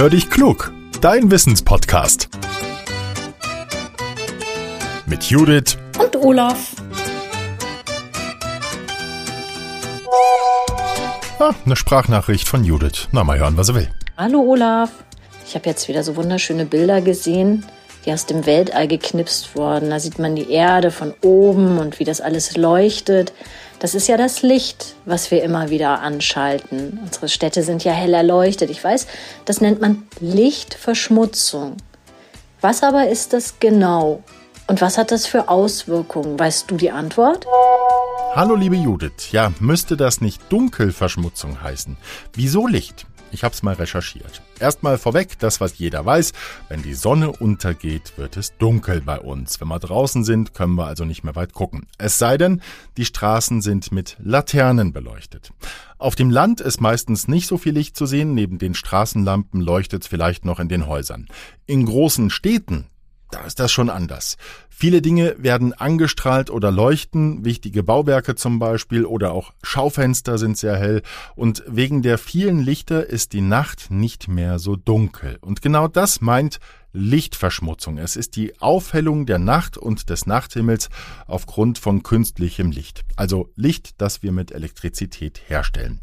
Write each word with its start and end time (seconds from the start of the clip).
Hör 0.00 0.08
dich 0.08 0.30
klug, 0.30 0.72
dein 1.02 1.30
Wissenspodcast. 1.30 2.30
Mit 5.04 5.24
Judith 5.24 5.76
und 5.98 6.16
Olaf. 6.16 6.74
Ah, 11.38 11.52
eine 11.66 11.76
Sprachnachricht 11.76 12.48
von 12.48 12.64
Judith. 12.64 13.08
Na, 13.12 13.24
mal 13.24 13.38
hören, 13.38 13.58
was 13.58 13.68
er 13.68 13.74
will. 13.74 13.90
Hallo 14.16 14.40
Olaf. 14.40 14.90
Ich 15.46 15.54
habe 15.54 15.68
jetzt 15.68 15.86
wieder 15.86 16.02
so 16.02 16.16
wunderschöne 16.16 16.64
Bilder 16.64 17.02
gesehen, 17.02 17.66
die 18.04 18.12
aus 18.12 18.26
dem 18.26 18.46
Weltall 18.46 18.88
geknipst 18.88 19.54
wurden. 19.56 19.90
Da 19.90 20.00
sieht 20.00 20.18
man 20.18 20.36
die 20.36 20.50
Erde 20.50 20.90
von 20.90 21.14
oben 21.22 21.78
und 21.78 21.98
wie 22.00 22.04
das 22.04 22.20
alles 22.20 22.56
leuchtet. 22.56 23.32
Das 23.78 23.94
ist 23.94 24.08
ja 24.08 24.16
das 24.16 24.42
Licht, 24.42 24.94
was 25.06 25.30
wir 25.30 25.42
immer 25.42 25.70
wieder 25.70 26.00
anschalten. 26.00 27.00
Unsere 27.02 27.28
Städte 27.28 27.62
sind 27.62 27.82
ja 27.84 27.92
hell 27.92 28.14
erleuchtet. 28.14 28.70
Ich 28.70 28.82
weiß, 28.82 29.06
das 29.44 29.60
nennt 29.60 29.80
man 29.80 30.06
Lichtverschmutzung. 30.20 31.76
Was 32.60 32.82
aber 32.82 33.08
ist 33.08 33.32
das 33.32 33.58
genau? 33.58 34.22
Und 34.66 34.80
was 34.80 34.98
hat 34.98 35.10
das 35.10 35.26
für 35.26 35.48
Auswirkungen? 35.48 36.38
Weißt 36.38 36.70
du 36.70 36.76
die 36.76 36.90
Antwort? 36.90 37.46
Hallo 38.34 38.54
liebe 38.54 38.76
Judith. 38.76 39.32
Ja, 39.32 39.52
müsste 39.58 39.96
das 39.96 40.20
nicht 40.20 40.40
Dunkelverschmutzung 40.52 41.60
heißen? 41.62 41.96
Wieso 42.34 42.68
Licht? 42.68 43.06
Ich 43.32 43.44
habe 43.44 43.54
es 43.54 43.62
mal 43.62 43.74
recherchiert. 43.74 44.42
Erstmal 44.58 44.98
vorweg, 44.98 45.38
das 45.38 45.60
was 45.60 45.78
jeder 45.78 46.04
weiß, 46.04 46.32
wenn 46.68 46.82
die 46.82 46.94
Sonne 46.94 47.30
untergeht, 47.30 48.14
wird 48.16 48.36
es 48.36 48.56
dunkel 48.58 49.00
bei 49.00 49.20
uns. 49.20 49.60
Wenn 49.60 49.68
wir 49.68 49.78
draußen 49.78 50.24
sind, 50.24 50.52
können 50.54 50.74
wir 50.74 50.86
also 50.86 51.04
nicht 51.04 51.22
mehr 51.22 51.36
weit 51.36 51.52
gucken. 51.52 51.86
Es 51.98 52.18
sei 52.18 52.36
denn, 52.36 52.60
die 52.96 53.04
Straßen 53.04 53.62
sind 53.62 53.92
mit 53.92 54.16
Laternen 54.18 54.92
beleuchtet. 54.92 55.52
Auf 55.98 56.16
dem 56.16 56.30
Land 56.30 56.60
ist 56.60 56.80
meistens 56.80 57.28
nicht 57.28 57.46
so 57.46 57.58
viel 57.58 57.74
Licht 57.74 57.96
zu 57.96 58.06
sehen, 58.06 58.34
neben 58.34 58.58
den 58.58 58.74
Straßenlampen 58.74 59.60
leuchtet 59.60 60.02
es 60.02 60.08
vielleicht 60.08 60.44
noch 60.44 60.58
in 60.58 60.68
den 60.68 60.86
Häusern. 60.86 61.28
In 61.66 61.86
großen 61.86 62.30
Städten, 62.30 62.86
da 63.30 63.40
ist 63.44 63.60
das 63.60 63.70
schon 63.70 63.90
anders. 63.90 64.36
Viele 64.68 65.02
Dinge 65.02 65.36
werden 65.38 65.72
angestrahlt 65.72 66.50
oder 66.50 66.70
leuchten, 66.70 67.44
wichtige 67.44 67.82
Bauwerke 67.82 68.34
zum 68.34 68.58
Beispiel 68.58 69.04
oder 69.04 69.32
auch 69.32 69.52
Schaufenster 69.62 70.38
sind 70.38 70.56
sehr 70.56 70.76
hell 70.76 71.02
und 71.36 71.62
wegen 71.66 72.02
der 72.02 72.18
vielen 72.18 72.60
Lichter 72.60 73.06
ist 73.08 73.32
die 73.32 73.42
Nacht 73.42 73.90
nicht 73.90 74.28
mehr 74.28 74.58
so 74.58 74.76
dunkel. 74.76 75.38
Und 75.42 75.62
genau 75.62 75.86
das 75.86 76.20
meint 76.20 76.60
Lichtverschmutzung. 76.92 77.98
Es 77.98 78.16
ist 78.16 78.36
die 78.36 78.60
Aufhellung 78.60 79.26
der 79.26 79.38
Nacht 79.38 79.78
und 79.78 80.10
des 80.10 80.26
Nachthimmels 80.26 80.88
aufgrund 81.26 81.78
von 81.78 82.02
künstlichem 82.02 82.70
Licht. 82.70 83.04
Also 83.16 83.50
Licht, 83.54 84.00
das 84.00 84.22
wir 84.22 84.32
mit 84.32 84.50
Elektrizität 84.50 85.40
herstellen. 85.46 86.00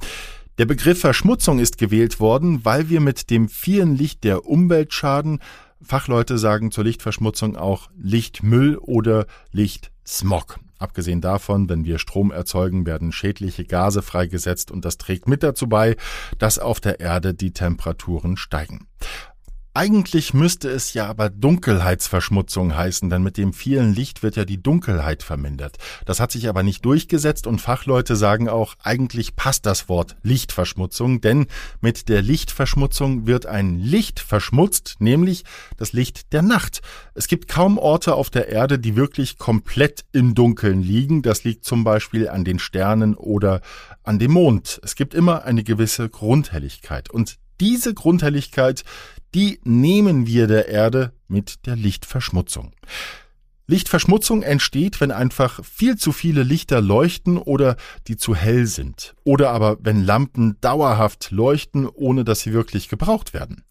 Der 0.57 0.65
Begriff 0.65 1.01
Verschmutzung 1.01 1.59
ist 1.59 1.77
gewählt 1.77 2.19
worden, 2.19 2.65
weil 2.65 2.89
wir 2.89 2.99
mit 2.99 3.29
dem 3.29 3.47
vielen 3.47 3.95
Licht 3.95 4.23
der 4.23 4.45
Umweltschaden 4.45 5.39
Fachleute 5.81 6.37
sagen 6.37 6.71
zur 6.71 6.83
Lichtverschmutzung 6.83 7.55
auch 7.55 7.89
Lichtmüll 7.97 8.77
oder 8.77 9.27
Lichtsmog. 9.51 10.59
Abgesehen 10.79 11.21
davon, 11.21 11.69
wenn 11.69 11.85
wir 11.85 11.97
Strom 11.97 12.31
erzeugen, 12.31 12.85
werden 12.85 13.11
schädliche 13.11 13.65
Gase 13.65 14.01
freigesetzt 14.01 14.69
und 14.71 14.85
das 14.85 14.97
trägt 14.97 15.27
mit 15.27 15.43
dazu 15.43 15.67
bei, 15.67 15.95
dass 16.37 16.59
auf 16.59 16.79
der 16.79 16.99
Erde 16.99 17.33
die 17.33 17.51
Temperaturen 17.51 18.37
steigen. 18.37 18.87
Eigentlich 19.77 20.33
müsste 20.33 20.71
es 20.71 20.95
ja 20.95 21.05
aber 21.05 21.29
Dunkelheitsverschmutzung 21.29 22.75
heißen, 22.75 23.11
denn 23.11 23.21
mit 23.21 23.37
dem 23.37 23.53
vielen 23.53 23.93
Licht 23.93 24.23
wird 24.23 24.35
ja 24.35 24.43
die 24.43 24.59
Dunkelheit 24.59 25.21
vermindert. 25.21 25.77
Das 26.05 26.19
hat 26.19 26.31
sich 26.31 26.49
aber 26.49 26.63
nicht 26.63 26.83
durchgesetzt 26.83 27.45
und 27.45 27.61
Fachleute 27.61 28.15
sagen 28.15 28.49
auch, 28.49 28.73
eigentlich 28.81 29.35
passt 29.35 29.67
das 29.67 29.87
Wort 29.87 30.15
Lichtverschmutzung, 30.23 31.21
denn 31.21 31.45
mit 31.79 32.09
der 32.09 32.23
Lichtverschmutzung 32.23 33.27
wird 33.27 33.45
ein 33.45 33.77
Licht 33.77 34.19
verschmutzt, 34.19 34.95
nämlich 34.97 35.43
das 35.77 35.93
Licht 35.93 36.33
der 36.33 36.41
Nacht. 36.41 36.81
Es 37.13 37.27
gibt 37.27 37.47
kaum 37.47 37.77
Orte 37.77 38.15
auf 38.15 38.31
der 38.31 38.47
Erde, 38.47 38.79
die 38.79 38.95
wirklich 38.95 39.37
komplett 39.37 40.05
im 40.11 40.33
Dunkeln 40.33 40.81
liegen. 40.81 41.21
Das 41.21 41.43
liegt 41.43 41.65
zum 41.65 41.83
Beispiel 41.83 42.29
an 42.29 42.45
den 42.45 42.57
Sternen 42.57 43.13
oder 43.13 43.61
an 44.01 44.17
dem 44.17 44.31
Mond. 44.31 44.79
Es 44.83 44.95
gibt 44.95 45.13
immer 45.13 45.43
eine 45.43 45.63
gewisse 45.63 46.09
Grundhelligkeit 46.09 47.11
und 47.11 47.37
diese 47.59 47.93
Grundhelligkeit, 47.93 48.83
die 49.33 49.59
nehmen 49.63 50.27
wir 50.27 50.47
der 50.47 50.67
Erde 50.67 51.13
mit 51.27 51.65
der 51.65 51.75
Lichtverschmutzung. 51.75 52.73
Lichtverschmutzung 53.69 54.43
entsteht, 54.43 55.01
wenn 55.01 55.11
einfach 55.11 55.63
viel 55.65 55.97
zu 55.97 56.13
viele 56.13 56.43
Lichter 56.43 56.79
leuchten 56.79 57.37
oder 57.37 57.75
die 58.07 58.15
zu 58.15 58.33
hell 58.33 58.65
sind. 58.65 59.13
Oder 59.25 59.51
aber 59.51 59.77
wenn 59.81 60.05
Lampen 60.05 60.55
dauerhaft 60.61 61.31
leuchten, 61.31 61.85
ohne 61.85 62.23
dass 62.23 62.39
sie 62.39 62.53
wirklich 62.53 62.87
gebraucht 62.87 63.33
werden. 63.33 63.63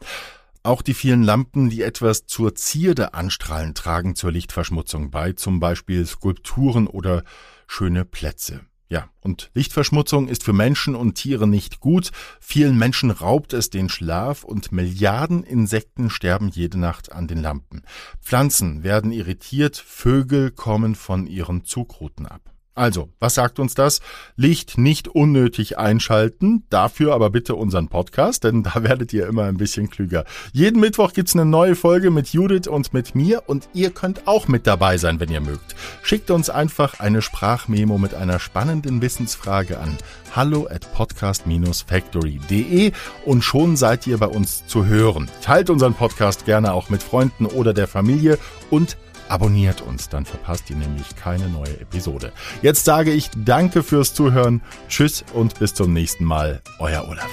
Auch 0.63 0.83
die 0.83 0.95
vielen 0.95 1.23
Lampen, 1.23 1.71
die 1.71 1.81
etwas 1.81 2.27
zur 2.27 2.55
Zierde 2.55 3.15
anstrahlen, 3.15 3.73
tragen 3.73 4.17
zur 4.17 4.33
Lichtverschmutzung 4.33 5.11
bei, 5.11 5.33
zum 5.33 5.61
Beispiel 5.61 6.05
Skulpturen 6.05 6.89
oder 6.89 7.23
schöne 7.67 8.05
Plätze. 8.05 8.61
Ja, 8.89 9.09
und 9.21 9.51
Lichtverschmutzung 9.55 10.29
ist 10.29 10.45
für 10.45 10.53
Menschen 10.53 10.95
und 10.95 11.15
Tiere 11.15 11.49
nicht 11.49 11.81
gut. 11.81 12.13
Vielen 12.41 12.79
Menschen 12.79 13.11
raubt 13.11 13.53
es 13.53 13.69
den 13.69 13.89
Schlaf 13.89 14.45
und 14.45 14.71
Milliarden 14.71 15.43
Insekten 15.43 16.09
sterben 16.09 16.49
jede 16.49 16.79
Nacht 16.79 17.11
an 17.11 17.27
den 17.27 17.39
Lampen. 17.39 17.83
Pflanzen 18.21 18.85
werden 18.85 19.11
irritiert, 19.11 19.77
Vögel 19.77 20.53
kommen 20.53 20.95
von 20.95 21.27
ihren 21.27 21.65
Zugrouten 21.65 22.27
ab. 22.27 22.56
Also, 22.77 23.09
was 23.21 23.35
sagt 23.35 23.59
uns 23.59 23.75
das? 23.75 24.03
Licht 24.37 24.77
nicht 24.77 25.09
unnötig 25.09 25.79
einschalten, 25.79 26.65
dafür 26.69 27.15
aber 27.15 27.31
bitte 27.31 27.55
unseren 27.55 27.89
Podcast, 27.89 28.45
denn 28.45 28.63
da 28.63 28.75
werdet 28.83 29.15
ihr 29.15 29.27
immer 29.27 29.45
ein 29.45 29.57
bisschen 29.57 29.89
klüger. 29.89 30.27
Jeden 30.53 30.79
Mittwoch 30.79 31.15
gibt's 31.15 31.35
eine 31.35 31.47
neue 31.47 31.75
Folge 31.75 32.11
mit 32.11 32.29
Judith 32.29 32.69
und 32.69 32.93
mit 32.93 33.15
mir 33.15 33.45
und 33.47 33.71
ihr 33.73 33.91
könnt 33.91 34.29
auch 34.29 34.47
mit 34.47 34.67
dabei 34.67 34.99
sein, 34.99 35.21
wenn 35.21 35.31
ihr 35.31 35.41
mögt. 35.41 35.75
Schickt 36.03 36.31
uns 36.31 36.51
einfach 36.51 37.01
eine 37.01 37.23
Sprachmemo 37.23 37.97
mit 37.97 38.13
einer 38.13 38.39
spannenden 38.39 39.01
Wissensfrage 39.01 39.81
an 39.81 39.97
hallo 40.35 40.69
at 40.71 40.93
podcast-factory.de 40.93 42.93
und 43.25 43.43
schon 43.43 43.77
seid 43.77 44.07
ihr 44.07 44.19
bei 44.19 44.27
uns 44.27 44.67
zu 44.67 44.85
hören. 44.85 45.31
Teilt 45.41 45.71
unseren 45.71 45.95
Podcast 45.95 46.45
gerne 46.45 46.75
auch 46.75 46.91
mit 46.91 47.03
Freunden 47.03 47.47
oder 47.47 47.73
der 47.73 47.89
Familie 47.89 48.39
und 48.69 48.99
Abonniert 49.29 49.81
uns, 49.83 50.09
dann 50.09 50.25
verpasst 50.25 50.71
ihr 50.71 50.77
nämlich 50.77 51.17
keine 51.17 51.49
neue 51.49 51.81
Episode. 51.81 52.33
Jetzt 52.63 52.85
sage 52.85 53.13
ich 53.13 53.31
Danke 53.37 53.83
fürs 53.83 54.15
Zuhören, 54.15 54.63
Tschüss 54.89 55.25
und 55.35 55.59
bis 55.59 55.75
zum 55.75 55.93
nächsten 55.93 56.25
Mal, 56.25 56.61
euer 56.79 57.09
Olaf. 57.09 57.29